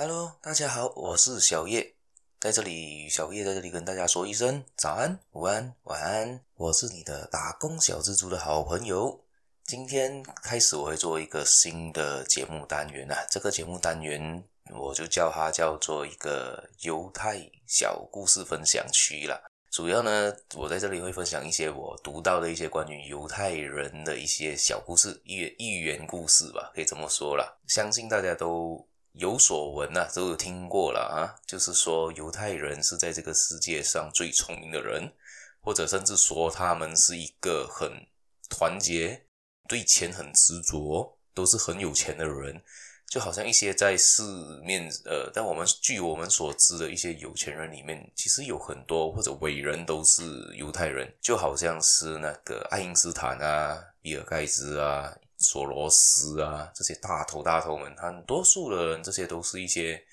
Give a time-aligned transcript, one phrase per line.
[0.00, 1.96] Hello，大家好，我是小叶，
[2.38, 6.40] 在这里，小叶在这里跟大家说一声早安、午安、晚安。
[6.54, 9.24] 我是你的打工小蜘蛛的好朋友。
[9.64, 19.36] 今天开始，我会做一个新的节目单元啊，这个节目单元我就叫它叫做一个犹太小故事分享区啦。
[19.72, 27.52] 主要呢，我在这里会分享一些我读到的一些关于犹太人的一些小故事、寓寓言故事吧，可以这么说啦。
[27.66, 28.86] 相信大家都。
[29.12, 31.34] 有所闻呐、啊，都有听过了啊。
[31.46, 35.12] 就是说，犹太人是在这个世界上最聪明的人，
[35.60, 38.06] 或者甚至说他们是一个很
[38.48, 39.26] 团结、
[39.68, 42.62] 对钱很执着、都是很有钱的人。
[43.10, 44.22] 就好像一些在市
[44.62, 50.22] 面，呃，但我们据我们所知的一些有钱人里面，其实有很多或者伟人都是
[50.54, 55.16] 犹太人，就好像是那个爱因斯坦啊、比尔盖茨啊。
[55.38, 60.04] 索罗斯啊，这些大头大头们，很多数的人，这些都是一些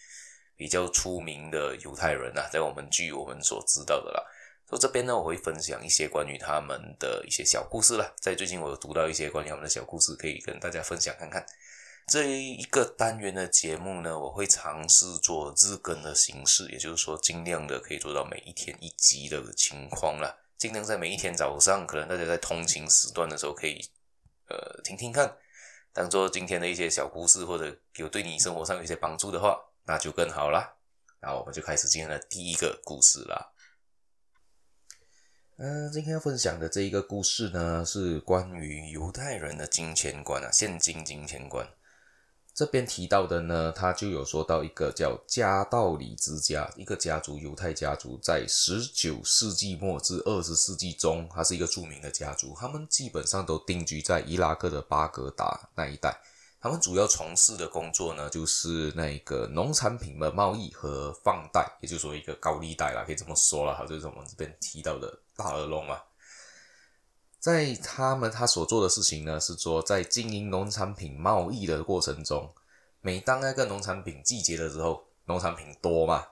[0.56, 4.24] 比较出名的犹太人啊，在我们据我们所知道的啦。
[4.70, 8.14] 所以这边呢，我会分享一些关于他们的一些小故事啦。
[8.20, 11.46] 在最近，我有读到一些关于他们的小故事，可以跟大家分享看看。
[12.08, 20.36] 这一个单元的节目呢，我会尝试做日更的形式，也就是说，尽量的可以做到每一天一集的情况啦。
[20.58, 23.90] 尽量在每一天早上，可能大家在通勤时段的时候可以。
[24.48, 25.38] 呃，听听看，
[25.92, 30.76] 当做今天的一些小故事，或者有对你生活上有一些帮助的话，那就更好啦。
[31.22, 33.52] 那我们就开始今天的第一个故事啦。
[35.58, 41.68] 嗯、今天要分享的这一个故事呢，是关于犹太人的金钱观啊，现金金钱观。
[42.56, 52.56] 这边提到的呢，他就有说到一个叫加道理之家，一个家族，犹太家族，在十九世纪末至二十世纪中，它是一个著名的家族。
[52.58, 56.18] 他们基本上都定居在伊拉克的巴格达那一带。
[56.62, 66.02] 他们主要从事的工作呢，就是那个农产品的贸易和放贷，也就是说一个高利贷啦，可以这么说啦，就是我们这边提到的大耳窿啊。
[67.46, 72.52] 在他们他所做的事情呢，是说在经营农产品贸易的过程中，
[73.02, 76.26] 每当那个农产品季节的时候，农产品多嘛，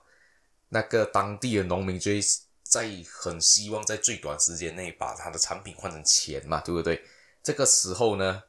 [0.70, 2.20] 那个当地的农民就会
[2.64, 7.00] 在很希望在最短时间内把他的产品换成钱嘛，对不对？
[7.44, 8.42] 这个时候呢，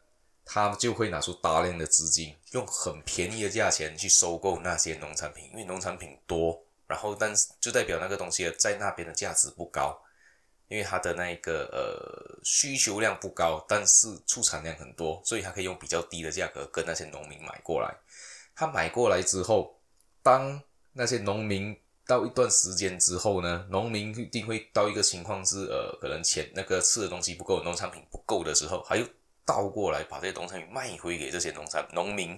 [0.44, 10.02] 他就会拿出大量的资金，用很便宜的价钱去收购那些农产品，因为农产品多，然后但是就代表那个东西在那边的价值不高。
[10.68, 17.96] 因为它的那个呃需求量不高，但是出产量很多，所以它可以用比较低的价格跟那些农民买过来。
[18.56, 19.80] 他买过来之后，
[20.24, 20.62] 当
[20.94, 21.78] 那些农民
[22.08, 29.06] 到一段时间之后呢，农民一定会到一个情况是呃，可能钱那个吃的东西不够，农产品不够的时候，还又
[29.46, 32.34] 倒过来把这些农产品卖回给这些农产农民，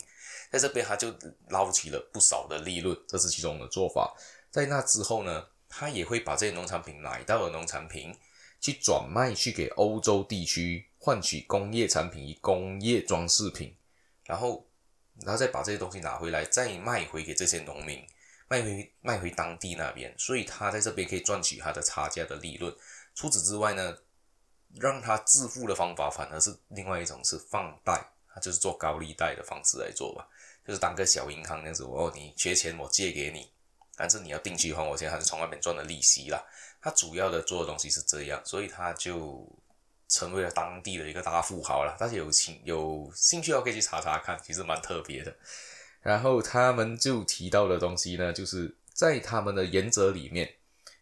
[0.52, 1.14] 在这边他就
[1.50, 4.16] 捞起了不少的利润，这是其中的做法。
[4.50, 8.16] 在那之后呢，他也会把这些农产品买到的农产品
[8.60, 13.76] 去转卖去给欧洲地区，换取工业产品与工业装饰品，
[14.26, 14.66] 然后，
[15.22, 18.06] 然后再把这些东西拿回来，再卖回给这些农民，
[18.48, 22.74] 卖回卖回当地那边，所以他在这边可以赚取他的差价的利润。
[23.14, 23.98] 除此之外呢，
[24.76, 30.28] 让他致富的方法反而是另外一种是放贷，他就是做高利贷的方式来做吧，
[30.66, 33.52] 就是当个小银行那样子，哦，你缺钱我借给你。
[33.98, 36.40] 但是你要定期还我钱，还是从外面赚的利息啦。
[36.80, 39.52] 他主要的做的东西是这样，所以他就
[40.08, 41.98] 成为了当地的一个大富豪了。
[42.00, 45.36] 大家有兴有兴趣的话，可以去查查看，其实蛮特别的。
[46.02, 50.54] 然后他们就提到的东西呢，就是在他们的原则里面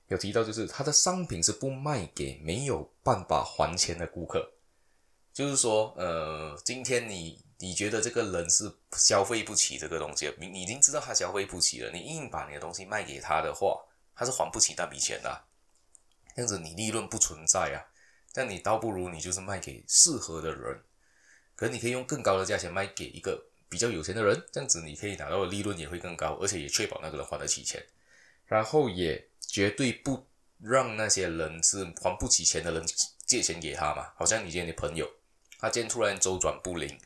[0.07, 4.53] 有提到，就是他的商品是不卖给没有办法还钱的顾客。
[5.33, 7.44] 就是说，呃，今天你。
[7.57, 13.81] 你觉得这个人是消费不起这个东西，你已经知道他消费不起了，你硬把你的东西卖给他的话，
[14.13, 15.39] 他是还不起那笔钱的啊，
[16.35, 17.79] 这样子你利润不存在啊，
[18.33, 20.83] 这样你倒不如你就是卖给适合的人，
[21.55, 27.81] 可你可以用更高的价钱卖给一个比较有钱的人，这样子你可以拿到的利润也会更高，而且也确保那个人还得起钱，
[28.47, 30.27] 然后也绝对不
[30.59, 32.85] 让那些人是还不起钱的人
[33.25, 35.09] 借钱给他嘛，好像你今天的朋友，
[35.57, 36.99] 他今天突然周转不灵。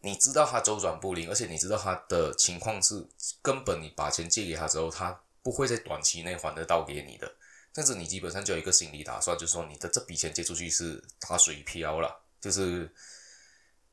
[0.00, 3.04] 你知道他周转不灵，而且你知道他的情况是
[3.42, 7.32] 根本你把钱借给他之后，他不会在短期内还得到给你的。
[7.72, 12.90] 但是你基本上就有一个心理打算，就是说你的这笔钱借出去是打水漂了，就是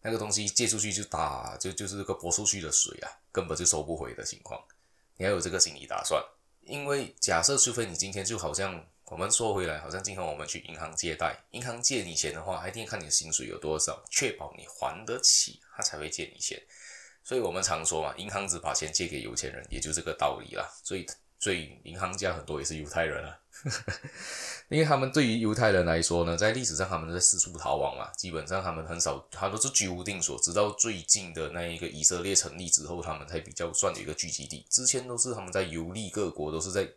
[0.01, 4.61] 那个东西借出去就打就就是个泼出去的水啊，根本就收不回的情况。
[5.17, 6.23] 你要有这个心理打算，
[6.61, 8.85] 因为假设除非你今天就好像。
[9.05, 16.59] 我们说回来，好像今天我们去银行借贷，银行借你钱的话，还一定看你的薪水有多少，确保你还得起，他才会借你钱。
[17.23, 20.67] 所以我们常说嘛，银行只把钱借给有钱人，也就这个道理啦。
[20.83, 21.05] 所以，
[21.37, 23.39] 所以银行家很多也是犹太人啊。
[24.69, 30.39] 因为他们对于犹太人来说呢，在历史上他们在四处逃亡嘛，基本上他们很少，他都是居无定所。
[30.39, 34.65] 直到最近的那一个以色列成立之后，他们才比较算有一个聚集地。
[34.69, 36.89] 之前都是他们在游历各国，都是在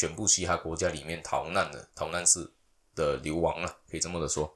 [0.00, 2.50] 全部其他国家里面逃难的，逃难式
[2.94, 4.50] 的流亡啊，可以这么的说。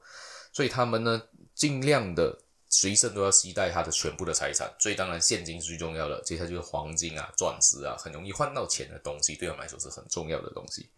[0.51, 1.21] 所以他们呢，
[1.53, 2.35] 尽量的
[2.67, 4.73] 随身都要携带他的全部的财产。
[4.79, 10.89] 所以当然现金是最重要的，接下来就是黄金啊、钻石啊，很容易换到钱的东西，对他们来说是很重要的东西。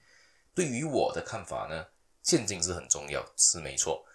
[0.56, 1.86] 对于我的看法呢，
[2.24, 4.06] 现金是很重要，是没错，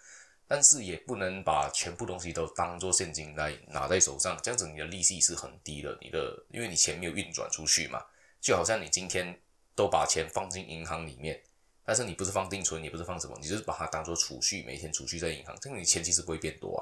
[0.47, 8.03] 但是也不能把全部东西都当做现金来拿在手上，这样子你的利息是很低的，你的因为你钱没有运转出去嘛，
[8.41, 9.39] 就好像你今天
[9.75, 11.41] 都把钱放进银行里面，
[11.83, 16.81] 但是你不是放定存，也不是放什么，你就是把它当做储蓄，每天储蓄在银行，这样你钱其实不会变多啊，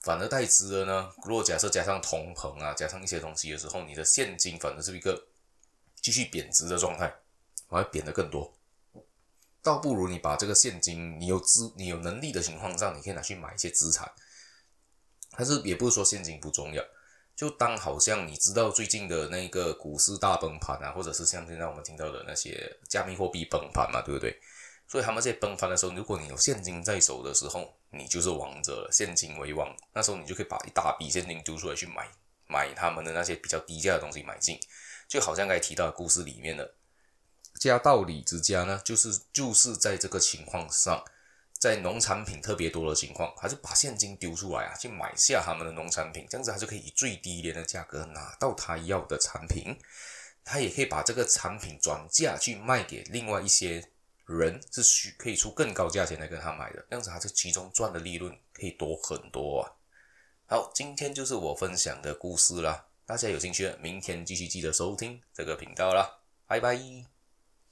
[0.00, 5.26] 反而代之的呢，如果假设加上通膨啊，加上一些东西的时候，你的现金反而是一个
[6.00, 7.14] 继续贬值的状态。
[7.66, 8.54] 反而贬得更多，
[9.62, 14.12] 倒不如你把这个现金，你有资，你有能力的情况下，你可以拿去买一些资产。
[15.30, 16.84] 但是也不是说现金不重要，
[17.36, 24.38] 就当好像你知道最近的那个股市大崩盘啊，或者是像现在我们听到的那些加密货币崩盘嘛，对不对？
[24.86, 29.74] 所以他们在崩盘的时候，如果你有现金在手的时候，你就是王者了，现金为王。
[29.92, 32.08] 那时候你就可以把一大笔现金丢出来去买
[32.46, 34.60] 买他们的那些比较低价的东西买进，
[35.08, 36.74] 就好像刚才提到的故事里面的。
[37.58, 41.02] 加道理之家呢，就是就是在这个情况上，
[41.64, 49.74] 在农产品特别多的情况，还是把现金丢出来啊，去买下他们的农产品，这样子他就可以以最低廉的价格拿到他要的产品，
[50.44, 53.82] 他也可以把这个产品转价去卖给另外一些
[54.26, 59.72] 人，是需可以出更高价钱来跟他买的，这样子他这其中赚的利润可以多很多啊。
[60.44, 67.13] 好，今天就是我分享的故事啦，大家有兴趣的，明天继续记得收听这个频道啦，拜拜。